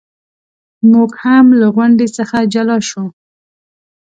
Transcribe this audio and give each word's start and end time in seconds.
موږ 0.91 1.11
هم 1.23 1.45
له 1.59 1.67
غونډې 1.75 2.07
څخه 2.17 2.37
جلا 2.53 2.77
شو. 2.89 3.05